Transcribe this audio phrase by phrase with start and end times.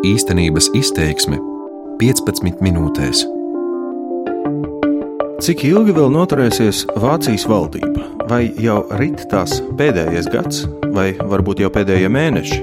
[0.00, 1.36] Īstenības izteiksme
[2.00, 3.18] 15 minūtēs.
[5.44, 8.06] Cik ilgi vēl noturēsies Vācijas valdība?
[8.30, 10.62] Vai jau rit tās pēdējais gads,
[10.94, 12.60] vai varbūt jau pēdējie mēneši?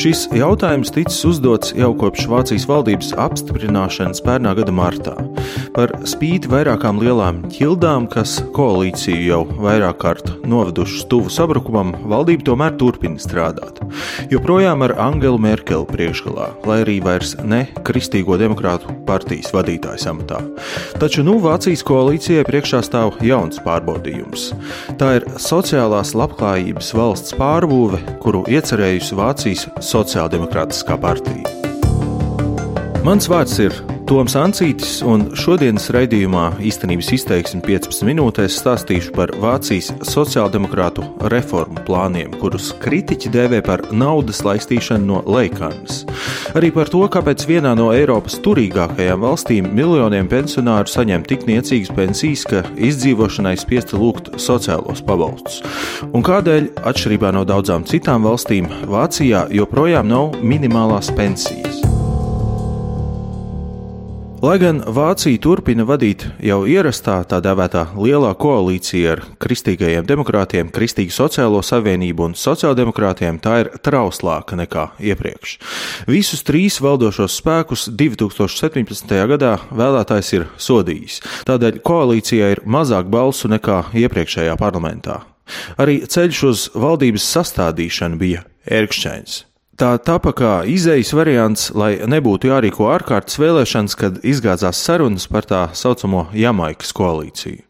[0.00, 5.14] Šis jautājums ticis uzdots jau kopš Vācijas valdības apstiprināšanas pērnā gada martā.
[5.76, 12.76] Par spīti vairākām lielām ķildām, kas koalīciju jau vairāk kārt novedušas tuvu sabrukumam, valdība tomēr
[12.80, 13.82] turpina strādāt.
[14.32, 20.40] Joprojām ar Angelu Merkeli priekšgalā, lai arī vairs ne Kristīgo demokrātu partijas vadītājas amatā.
[21.00, 24.50] Taču nu Vācijas koalīcijai priekšā stāv jauns pārbaudījums.
[25.00, 31.42] Tā ir sociālās labklājības valsts pārbūve, kuru iecerējusi Vācijas Sociāldemokrātiskā partija.
[33.02, 33.74] Mans vārds ir
[34.06, 41.02] Toms Ancītis, un šodienas raidījumā īstenības izteiksme 15 minūtēs stāstīšu par Vācijas sociāldemokrātu
[41.32, 46.04] reformu plāniem, kurus kritiķi dēvē par naudas laistīšanu no Leikannas.
[46.54, 52.46] Arī par to, kāpēc vienā no Eiropas turīgākajām valstīm miljoniem pensionāru saņem tik niecīgas pensijas,
[52.46, 55.64] ka izdzīvošanai spiesti lūgt sociālos pabalstus.
[56.12, 61.65] Un kādēļ, atšķirībā no daudzām citām valstīm, Vācijā joprojām nav minimālās pensijas.
[64.46, 71.10] Lai gan Vācija turpina vadīt jau ierastā tā dēvētā lielā koalīcija ar kristīgajiem demokrātiem, Kristīgu
[71.10, 75.56] sociālo savienību un sociāldemokrātiem, tā ir trauslāka nekā iepriekš.
[76.06, 79.16] Visus trīs valdošos spēkus 2017.
[79.32, 81.18] gadā vēlētājs ir sodījis.
[81.50, 85.24] Tādēļ koalīcijai ir mazāk balsu nekā iepriekšējā parlamentā.
[85.74, 89.45] Arī ceļš uz valdības sastādīšanu bija ērkšķains.
[89.76, 95.66] Tā tapa kā izējas variants, lai nebūtu jārīko ārkārtas vēlēšanas, kad izgāzās sarunas par tā
[95.76, 97.60] saucamo Jamaikas koalīciju.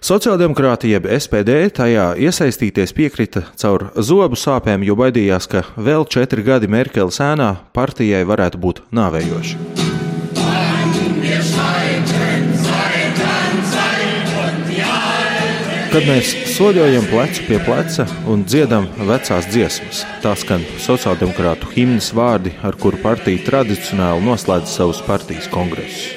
[0.00, 6.72] Sociāldemokrāti jeb SPD tajā iesaistīties piekrita caur zobu sāpēm, jo baidījās, ka vēl četri gadi
[6.72, 9.91] Merkeles ēnā partijai varētu būt nāvējoši.
[15.92, 22.54] Kad mēs soļojam plecu pie pleca un dziedam vecās dziesmas, tā skan sociāldemokrātu himnas vārdi,
[22.64, 26.14] ar kuru partija tradicionāli noslēdz savus partijas kongresus.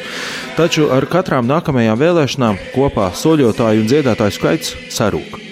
[0.55, 5.44] Taču ar katrām nākamajām vēlēšanām kopā soļotāju un dziedātāju skaits sarūk.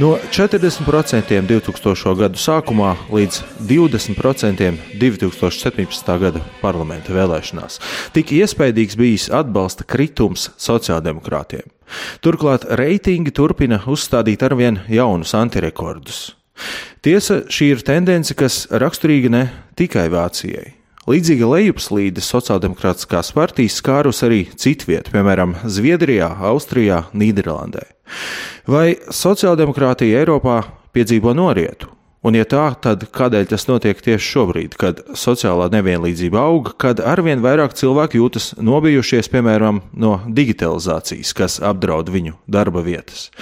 [0.00, 2.14] No 40% 2000.
[2.16, 4.70] gadu sākumā līdz 20%
[5.00, 6.18] 2017.
[6.20, 7.78] gada parlamenta vēlēšanās.
[8.16, 11.68] Tik iespaidīgs bijis atbalsta kritums sociāldemokrātiem.
[12.24, 16.30] Turklāt reitingi turpina uzstādīt arvien jaunus antirekordus.
[17.04, 19.44] Tiesa, šī ir tendence, kas raksturīga ne
[19.76, 20.81] tikai Vācijai.
[21.02, 27.88] Līdzīga lejupslīde sociāldemokrātiskās partijas skārus arī citviet, piemēram, Zviedrijā, Austrijā, Nīderlandē.
[28.70, 30.60] Vai sociāldemokrātija Eiropā
[30.94, 31.90] piedzīvo norietu?
[32.22, 37.42] Un, ja tā, tad kādēļ tas notiek tieši šobrīd, kad sociālā nevienlīdzība aug, kad arvien
[37.42, 43.32] vairāk cilvēku jūtas nobijušies, piemēram, no digitalizācijas, kas apdraud viņu darba vietas?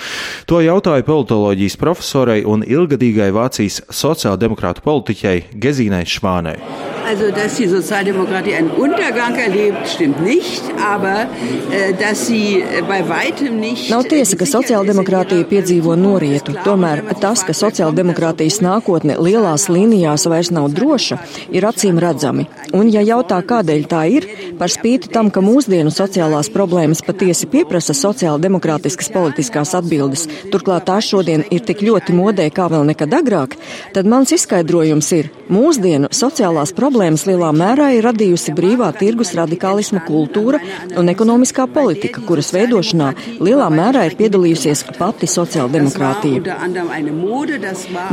[0.48, 6.56] To jautāju politoloģijas profesorai un ilgadīgai Vācijas sociāldemokrātu politiķei Gezīnai Švānei.
[7.06, 11.26] Also, dass die Sozialdemokratie einen Untergang erlebt, stimmt nicht, aber
[11.72, 13.90] äh, dass sie bei weitem nicht.
[13.90, 16.54] Nav tiesa, ka sociāldemokrātija piedzīvo norietu.
[16.64, 21.18] Tomēr tas, ka sociāldemokrātijas nākotne lielās līnijās vairs nav droša,
[21.50, 22.46] ir acīm redzami.
[22.76, 24.28] Un, ja jautā, kādēļ tā ir,
[24.60, 31.46] par spīti tam, ka mūsdienu sociālās problēmas patiesi pieprasa sociāldemokrātiskas politiskās atbildes, turklāt tās šodien
[31.50, 33.56] ir tik ļoti modē kā vēl nekad agrāk,
[33.96, 40.02] tad mans izskaidrojums ir, mūsdienu sociālās problēmas problēmas lielā mērā ir radījusi brīvā tirgus radikālisma
[40.02, 40.58] kultūra
[40.98, 46.56] un ekonomiskā politika, kuras veidošanā lielā mērā ir piedalījusies pati sociāldemokrātija.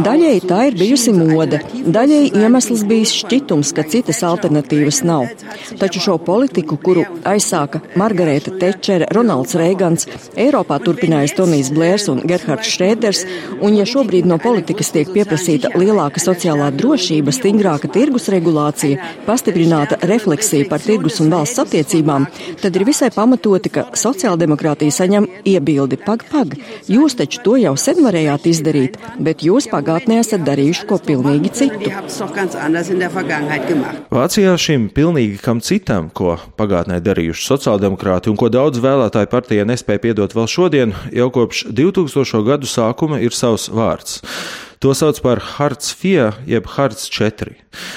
[0.05, 1.61] Daļēji tā ir bijusi mode,
[1.97, 5.25] daļēji iemesls bijis šķitums, ka citas alternatīvas nav.
[5.81, 10.05] Taču šo politiku, kuru aizsāka Margareta Tečere, Ronalds Reigans,
[10.37, 13.25] Eiropā turpinājis Tonijs Blērs un Gerhards Šrēders,
[13.57, 19.97] un ja šobrīd no politikas tiek pieprasīta lielāka sociālā drošība, stingrāka tirgus regulācija, informācija, pastiprināta
[20.01, 22.27] refleksija par tirgus un valsts attiecībām,
[22.61, 26.55] tad ir visai pamatoti, ka sociāldemokrātija saņem iebildi pag pag.
[26.87, 31.91] Jūs taču to jau sen varējāt izdarīt, bet jūs pagātnē esat darījuši ko pilnīgi citu.
[34.11, 40.03] Vācijā šim pilnīgi kam citam, ko pagātnē darījuši sociāldemokrāti un ko daudz vēlētāju partijai nespēja
[40.07, 42.43] piedot vēl šodien, jau kopš 2000.
[42.47, 44.21] gadu sākuma ir savs vārds.
[44.79, 47.55] To sauc par Hartz IV, jeb Hartz IV.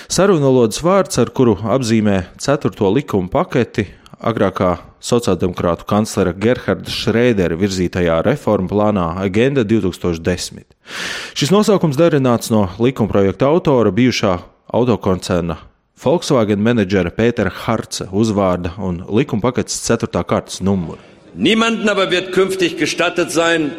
[0.09, 2.73] Sarunvalodas vārds, ar kuru apzīmē 4.
[2.97, 3.85] likuma paketi,
[4.17, 10.65] agrākā sociāldemokrātu kanclera Gerharda Šrēdera virzītajā reformu plānā Agenda 2010.
[11.37, 14.39] Šis nosaukums darināts no likumprojekta autora bijušā
[14.73, 15.59] autokoncerna
[16.01, 20.09] Volkswagen menedžera Pētera Harca uzvārda un likuma paketes 4.
[20.25, 20.97] kārtas numuru.
[21.37, 23.71] Niemanden aber wird künftig gestattet sein,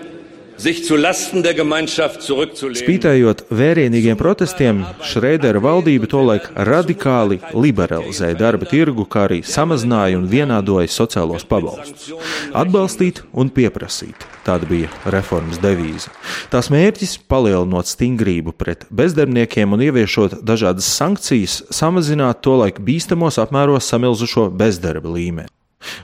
[2.82, 10.92] Spītējot vērienīgiem protestiem, Šrēdera valdība tolaik radikāli liberalizēja darba tirgu, kā arī samazināja un vienādoja
[10.94, 12.12] sociālos pabalstus.
[12.54, 16.10] Atbalstīt un pieprasīt- tāda bija reformas devīze.
[16.54, 24.52] Tās mērķis- palielinot stingrību pret bezdarbniekiem un ieviešot dažādas sankcijas, samazināt tolaik bīstamos apmēros samilzušo
[24.54, 25.50] bezdarba līmeni.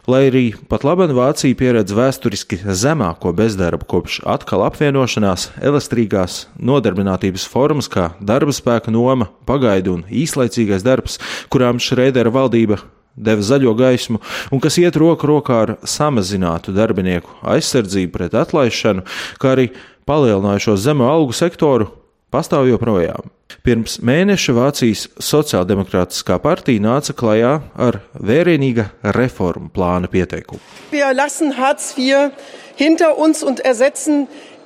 [0.09, 7.89] Lai arī pat labi Vācija pieredz vēsturiski zemāko bezdarbu kopš atkal apvienošanās, elastīgās nodarbinātības formas
[7.91, 11.19] kā darba spēka noma, pagaidu un īslaicīgais darbs,
[11.53, 12.81] kurām Šrēdera valdība
[13.17, 14.21] deva zaļo gaismu,
[14.53, 19.05] un kas iet roku rokā ar samazinātu darbinieku aizsardzību pret atlaišanu,
[19.41, 19.71] kā arī
[20.07, 21.89] palielinājušo zemo algu sektoru,
[22.33, 23.36] pastāv joprojām.
[23.63, 27.53] Pirms mēneša Vācijas Sociāldemokrātiskā partija nāca klajā
[27.87, 30.61] ar vērienīga reformu plāna pieteikumu.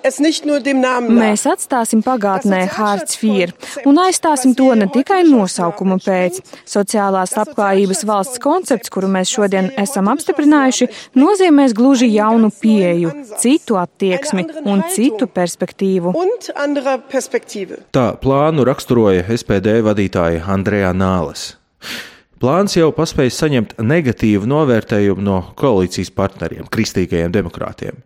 [0.01, 6.42] Mēs atstāsim pagātnē Hārts 4 un aizstāsim to ne tikai nosaukuma pēc.
[6.68, 10.89] Sociālās labklājības valsts koncepts, kuru mēs šodien esam apstiprinājuši,
[11.19, 16.13] nozīmēs gluži jaunu pieeju, citu attieksmi un citu perspektīvu.
[17.95, 21.51] Tā plānu raksturoja SPD vadītāja Andrejā Nāles.
[22.42, 28.01] Plāns jau paspēja saņemt negatīvu novērtējumu no koalīcijas partneriem, kristīgajiem demokrātiem.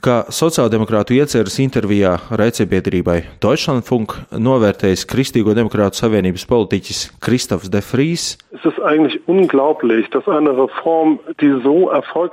[0.00, 8.38] Kā sociāldemokrātu ieceras intervijā raidsabiedrībai Deutschlandfunk novērtējis Kristīgo demokrātu savienības politiķis Kristofs De Vries.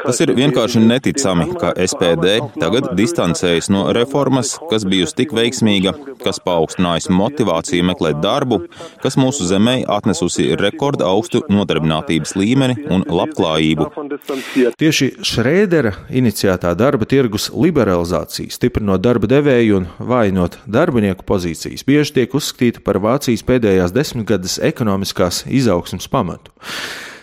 [0.04, 5.94] Tas ir vienkārši neticami, ka SPD tagad distancējas no reformas, kas bijusi tik veiksmīga,
[6.24, 8.64] kas paaugstinājusi motivāciju meklēt darbu,
[9.04, 13.92] kas mūsu zemē atnesusi rekorda augstu nodarbinātības līmeni un labklājību.
[14.80, 22.22] Tieši Šrēdera iniciētā darba tirgus tirgus liberalizācija, stiprinot darba devēju un vājinot darbinieku pozīcijas, bieži
[22.22, 26.54] tiek uzskatīta par Vācijas pēdējās desmitgades ekonomiskās izaugsmas pamatu.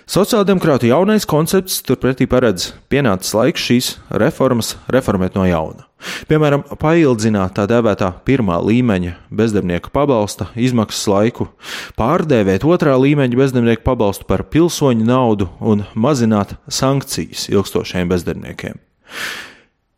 [0.05, 5.87] Sociāldemokrāta jaunais koncepts turpretī paredz pienācis laiks šīs reformas reformēt no jauna.
[6.29, 11.49] Piemēram, paildzināt tā dēvētā pirmā līmeņa bezdarbnieku pabalsta izmaksas laiku,
[11.97, 18.77] pārdēvēt otrā līmeņa bezdarbnieku pabalstu par pilsoņu naudu un mazināt sankcijas ilgstošiem bezdarbniekiem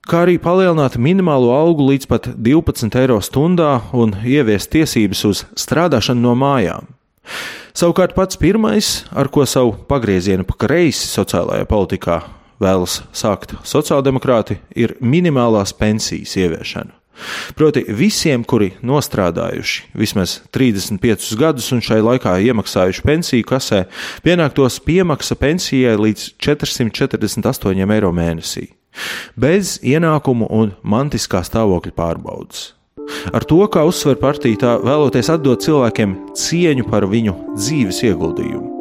[0.06, 6.23] kā arī palielināt minimālo algu līdz pat 12 eiro stundā un ieviest tiesības uz strādāšanu
[6.29, 6.87] no mājām.
[7.76, 12.20] Savukārt pats pirmais, ar ko savu pagriezienu pa kreisi sociālajā politikā
[12.62, 16.94] vēlas sākt sociāldemokrāti, ir minimālās pensijas ieviešana.
[17.56, 23.87] Proti, visiem, kuri nostrādājuši vismaz 35 gadus un šai laikā iemaksājuši pensiju kasē,
[24.25, 28.75] pienāktos piemaksa pensijai līdz 448 eiro mēnesī
[29.37, 32.72] bez ienākumu un mantiskā stāvokļa pārbaudas.
[33.32, 38.75] Ar to, kā uzsver partija, tā vēloties atdot cilvēkiem cieņu par viņu dzīves ieguldījumu.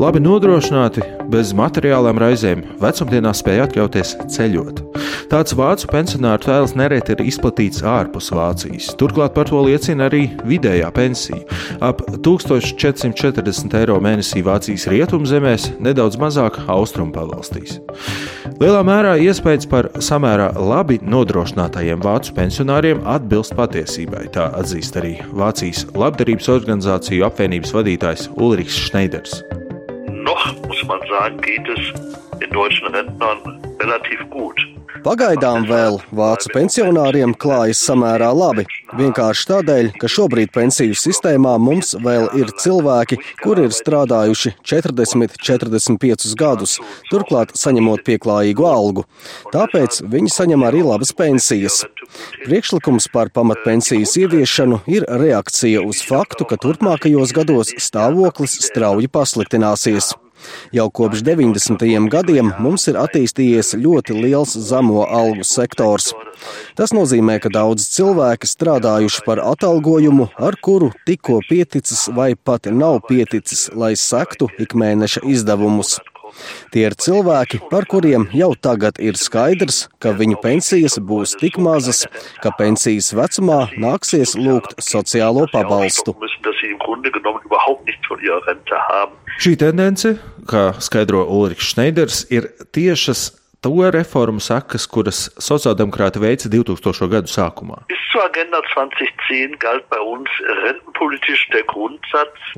[0.00, 4.78] Labi nodrošināti, bez materiālām raizēm, vecumdienās spēja atļauties ceļot.
[5.28, 8.94] Tāds vācu pensionāru tēls nereti ir izplatīts ārpus Vācijas.
[8.96, 11.44] Turklāt par to liecina arī vidējā pensija-
[11.90, 17.78] ap 1440 eiro mēnesī Vācijas rietumzemēs, nedaudz mazāk austrumu pavalstīs.
[18.56, 25.84] Lielā mērā iespējas par samērā labi nodrošinātajiem vācu pensionāriem atbilst patiesībai, tā atzīst arī Vācijas
[25.92, 29.59] labdarības organizāciju apvienības vadītājs Ulrichs Schneiders
[30.30, 33.38] noch, muss man sagen, geht es den deutschen Rentnern
[33.80, 34.56] relativ gut.
[35.00, 38.66] Pagaidām vēl vācu pensionāriem klājas samērā labi.
[38.98, 46.34] Vienkārši tādēļ, ka šobrīd pensiju sistēmā mums vēl ir cilvēki, kuri ir strādājuši 40, 45
[46.40, 46.76] gadus,
[47.08, 49.06] turklāt saņemot pieklājīgu algu.
[49.54, 51.82] Tāpēc viņi saņem arī labas pensijas.
[52.44, 60.12] Priekšlikums par pamatpensijas ieviešanu ir reakcija uz faktu, ka turpmākajos gados stāvoklis strauji pasliktināsies.
[60.76, 61.86] Jau kopš 90.
[62.12, 66.12] gadiem mums ir attīstījies ļoti liels zemo algu sektors.
[66.78, 73.02] Tas nozīmē, ka daudz cilvēki strādājuši par atalgojumu, ar kuru tikko pieticis vai pat nav
[73.08, 75.98] pieticis, lai sektu ikmēneša izdevumus.
[76.74, 82.04] Tie ir cilvēki, par kuriem jau tagad ir skaidrs, ka viņu pensijas būs tik mazas,
[82.44, 86.14] ka pensijas vecumā nāksies lūgt sociālo pabalstu.
[89.40, 90.16] Šī tendence,
[90.50, 97.08] kā skaidro Ulrichs Šneiders, ir tiešas to reformu sakas, kuras sociāldemokrāti veica 2000.
[97.12, 97.82] gadu sākumā.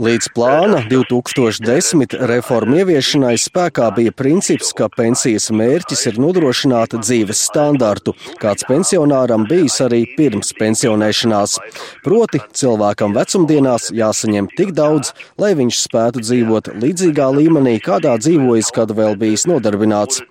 [0.02, 8.14] Līdz plāna 2010 reformu ieviešanai spēkā bija princips, ka pensijas mērķis ir nodrošināt dzīves standartu,
[8.42, 11.58] kāds pensionāram bijis arī pirms pensionēšanās.
[12.06, 18.94] Proti, cilvēkam vecumdienās jāsaņem tik daudz, lai viņš spētu dzīvot līdzīgā līmenī, kādā dzīvojis, kad
[18.96, 20.22] vēl bijis nodarbināts.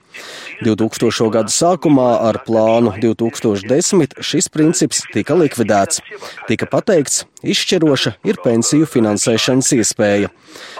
[0.61, 1.29] 2000.
[1.33, 6.01] gada sākumā ar plānu 2010 šis princips tika likvidēts.
[6.49, 10.29] Tika pateikts, izšķiroša ir pensiju finansēšanas iespēja.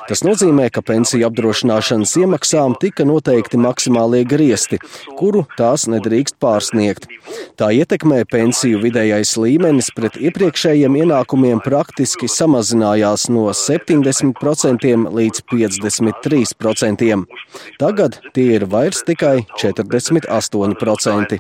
[0.10, 4.80] Tas nozīmē, ka pensiju apdrošināšanas iemaksām tika noteikti maksimālie griesti,
[5.20, 7.08] kuru tās nedrīkst pārsniegt.
[7.60, 14.90] Tā ietekmē pensiju vidējais līmenis pret iepriekšējiem ienākumiem praktiski samazinājās no 70%
[15.20, 17.12] līdz 53%.
[17.82, 21.40] Tagad tie ir vairs tikai 48%.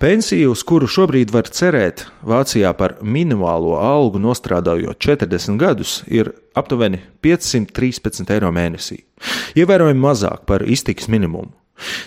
[0.00, 7.02] Pensiju, uz kuru šobrīd var cerēt Vācijā par minimālo algu nostrādājot 40 gadus, ir aptuveni
[7.24, 9.02] 513 eiro mēnesī.
[9.58, 11.52] Ievērojami mazāk par iztikas minimumu.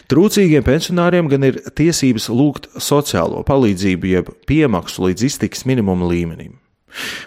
[0.09, 6.57] Trūcīgiem pensionāriem gan ir tiesības lūgt sociālo palīdzību jeb piemaksu līdz iztikas minimuma līmenim.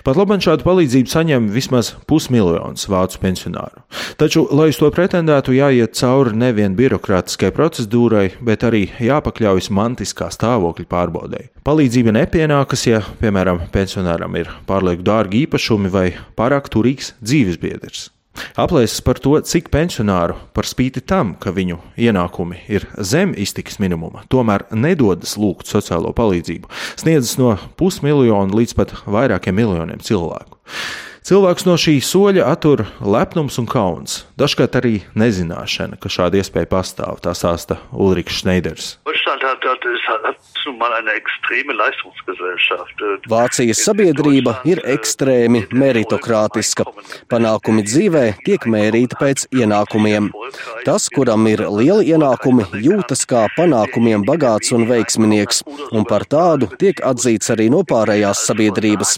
[0.06, 3.84] Pat labi šādu palīdzību saņem vismaz pusmiljons vācu pensionāru.
[4.20, 10.88] Taču, lai uz to pretendētu, jāiet cauri nevien birokrātiskai procedūrai, bet arī jāpakļaujas mantiskā stāvokļa
[10.90, 11.50] pārbaudei.
[11.66, 18.10] Palīdzība nepienākas, ja, piemēram, pensionāram ir pārlieku dārgi īpašumi vai pārāk turīgs dzīvesbiedrs.
[18.56, 24.24] Aplēses par to, cik pensionāru par spīti tam, ka viņu ienākumi ir zem iztikas minimuma,
[24.32, 26.70] tomēr nedodas lūgt sociālo palīdzību,
[27.00, 30.60] sniedzas no pusmiljona līdz pat vairākiem miljoniem cilvēku.
[31.22, 37.20] Cilvēks no šī soļa attur lepnums un kauns, dažkārt arī nezināšana, ka šāda iespēja pastāv,
[37.22, 38.42] tā stāsta Ulrichs
[42.62, 43.26] Schneiders.
[43.30, 46.86] Vācijas sabiedrība ir ekstrēmi meritokrātiska.
[47.32, 50.30] Panākumi dzīvē tiek mērīti pēc ienākumiem.
[50.86, 57.02] Tas, kuram ir lieli ienākumi, jūtas kā panākumiem bagāts un veiksminieks, un par tādu tiek
[57.04, 59.16] atzīts arī no pārējās sabiedrības.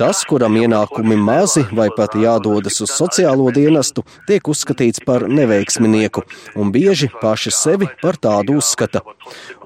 [0.00, 6.24] Tas, kuram ienākumi mazi vai pat jādodas uz sociālo dienestu, tiek uzskatīts par neveiksminieku,
[6.56, 9.02] un bieži paši sevi par tādu uzskata.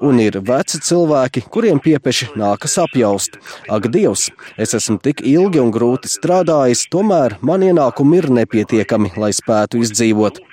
[0.03, 1.06] Un ir veci cilvēki,
[1.53, 3.39] kuriem piepeši nākas apjaust.
[3.69, 9.31] Ak, Dievs, es esmu tik ilgi un grūti strādājis, tomēr man ienākumi ir nepietiekami, lai
[9.35, 10.43] spētu izdzīvot.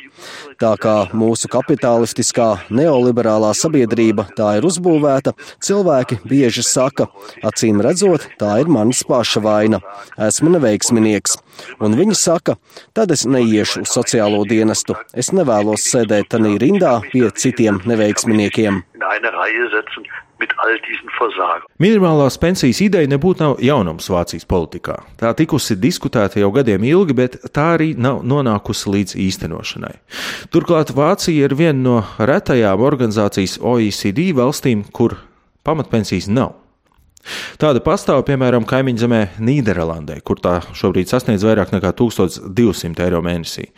[0.63, 5.35] Tā kā mūsu kapitalistiskā neoliberālā sabiedrība tā ir uzbūvēta,
[5.65, 7.09] cilvēki bieži saka,
[7.45, 9.83] acīm redzot, tā ir manas paša vaina.
[10.31, 11.41] Esmu neveiksminieks.
[11.83, 12.57] Un viņi saka,
[12.97, 14.97] tad es neiešu uz sociālo dienestu.
[15.15, 18.83] Es nevēlos sēdēt tanī rindā pie citiem neveiksminiekiem.
[21.83, 24.97] Minimālās pensijas ideja nebūtu nav jaunums Vācijas politikā.
[25.21, 29.95] Tā tikusi diskutēta jau gadiem ilgi, bet tā arī nav nonākusi līdz īstenošanai.
[30.55, 35.17] Turklāt Vācija ir viena no retajām organizācijas OECD valstīm, kur
[35.65, 36.64] pamatpensijas nav.
[37.61, 43.69] Tāda pastāv piemēram kaimiņzemē Nīderlandē, kur tā šobrīd sasniedz vairāk nekā 1200 eiro mēnesī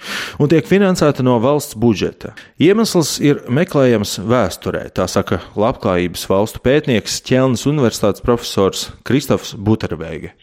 [0.42, 2.34] un tiek finansēta no valsts budžeta.
[2.62, 10.34] Iemesls ir meklējams vēsturē, tā saka labklājības valstu pētnieks Ķelnas Universitātes profesors Kristofs Buterbeige.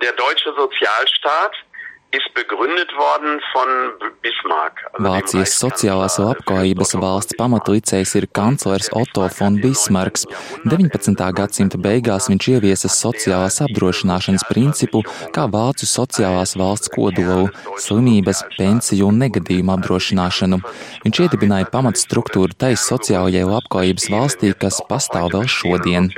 [0.00, 1.58] Der deutsche Sozialstaat
[4.98, 10.26] Vācijas sociālās labklājības valsts pamatlicējs ir kanclers Otto von Bismarks.
[10.64, 11.14] 19.
[11.38, 15.04] gadsimta beigās viņš ieviesa sociālās apdrošināšanas principu
[15.36, 17.46] kā vācu sociālās valsts kodolu-
[17.86, 20.58] slimības, pensiju un negadījumu apdrošināšanu.
[21.06, 26.10] Viņš iedibināja pamatstruktūru tai sociālajai labklājības valstī, kas pastāv vēl šodien.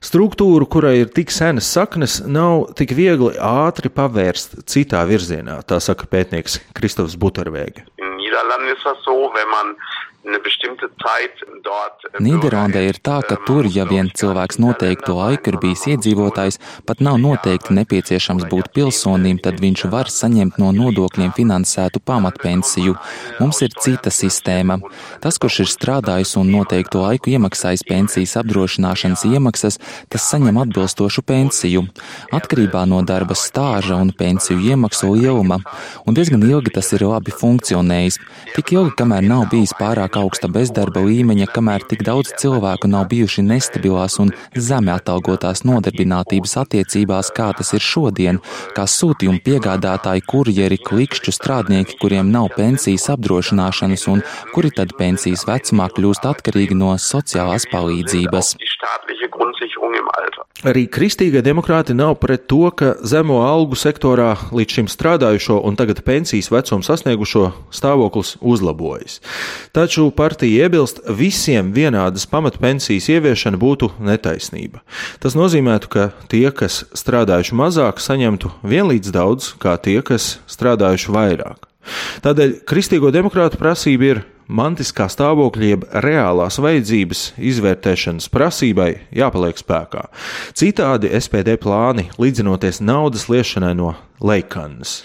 [0.00, 6.06] Struktūru, kurai ir tik senas saknes, nav tik viegli ātri pavērst citā virzienā, tā saka
[6.08, 7.84] pētnieks Kristofs Butervēge.
[12.20, 17.16] Nīderlandē ir tā, ka tur, ja vien cilvēks noteiktu laiku ir bijis iedzīvotājs, pat nav
[17.22, 22.98] noteikti nepieciešams būt pilsonim, tad viņš var saņemt no nodokļiem finansētu pamatpensiju.
[23.40, 24.76] Mums ir cita sistēma.
[25.24, 29.80] Tas, kurš ir strādājis un noteiktu laiku iemaksājis pensijas apdrošināšanas iemaksas,
[30.12, 31.86] tas saņem atbilstošu pensiju,
[32.36, 35.62] atkarībā no darba stāža un pensiju iemaksu lieluma.
[36.04, 38.20] Un diezgan ilgi tas ir labi funkcionējis.
[38.52, 43.08] Tik ilgi, kamēr nav bijis pārāk pārāk augsta bezdarba līmeņa, kamēr tik daudz cilvēku nav
[43.08, 48.40] bijuši nestabilās un zemi atalgotās nodarbinātības attiecībās, kā tas ir šodien,
[48.74, 54.22] kā sūtījumu piegādātāji, kurjeri, klikšķu strādnieki, kuriem nav pensijas apdrošināšanas un
[54.54, 58.56] kuri tad pensijas vecumā kļūst atkarīgi no sociālās palīdzības.
[60.60, 66.02] Arī kristīgie demokrāti nav pret to, ka zemo algu sektorā līdz šim strādājušo un tagad
[66.04, 69.20] pensijas vecumu sasniegušo stāvoklis uzlabojas.
[69.72, 74.84] Taču partija iebilst, visiem vienādas pamatpensijas ieviešana būtu netaisnība.
[75.22, 81.69] Tas nozīmētu, ka tie, kas strādājuši mazāk, saņemtu vienlīdz daudz kā tie, kas strādājuši vairāk.
[82.24, 90.06] Tādēļ kristīgo demokrātu prasība ir mantiskā stāvokļa jeb reālās vajadzības izvērtēšanas prasībai jāpaliek spēkā.
[90.58, 94.98] Citādi SPD plāni līdzinoties naudas liešanai no Leikannas.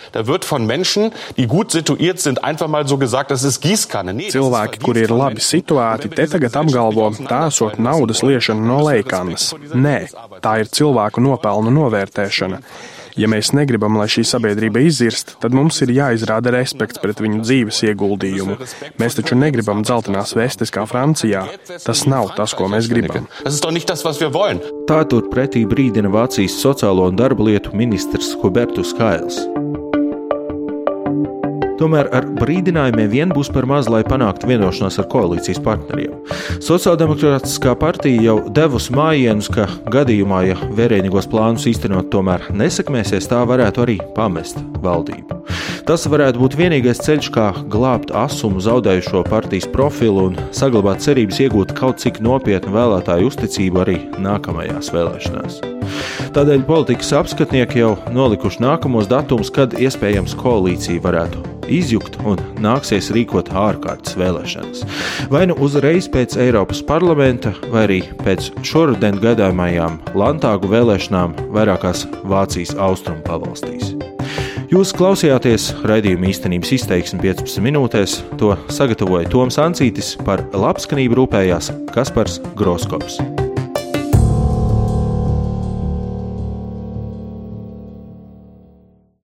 [4.34, 9.54] Cilvēki, kuri ir labi situēti, te tagad apgalvo, tā esot naudas liešana no Leikannas.
[9.72, 9.98] Nē,
[10.44, 12.60] tā ir cilvēku nopelnu novērtēšana.
[13.16, 17.82] Ja mēs negribam, lai šī sabiedrība izzirst, tad mums ir jāizrāda respekts pret viņu dzīves
[17.90, 18.58] ieguldījumu.
[19.02, 21.46] Mēs taču negribam dzeltenās vestes kā Francijā.
[21.86, 23.30] Tas nav tas, ko mēs gribam.
[24.90, 29.46] Tā turpretī brīdina Vācijas sociālo un darba lietu ministrs Hubertus Kails.
[31.80, 36.14] Tomēr ar brīdinājumiem vien būs par maz, lai panāktu vienošanos ar koalīcijas partneriem.
[36.64, 43.84] Sociāldemokrātiskā partija jau devusi mājienus, ka gadījumā, ja vērienīgos plānus īstenot tomēr nesakmēsies, tā varētu
[43.84, 45.42] arī pamest valdību.
[45.86, 51.76] Tas varētu būt vienīgais ceļš, kā glābt asumu zaudējušo partijas profilu un saglabāt cerības iegūt
[51.78, 55.60] kaut cik nopietnu vēlētāju uzticību arī nākamajās vēlēšanās.
[56.36, 63.52] Tādēļ politikas apskatnieki jau nolikuši nākamos datumus, kad iespējams koalīcija varētu izjukt un nāksies rīkot
[63.56, 64.84] ārkārtas vēlēšanas.
[65.32, 72.76] Vai nu uzreiz pēc Eiropas parlamenta, vai arī pēc šoruden gaidāmajām Landtāgu vēlēšanām vairākās Vācijas
[72.80, 73.96] austrumu pavalstīs.
[74.74, 78.18] Jūs klausījāties raidījuma īstenības izteiksmi 15 minūtēs.
[78.42, 83.22] To sagatavoja Toms Ancītis, par labskanību rūpējās Kaspars Groskops.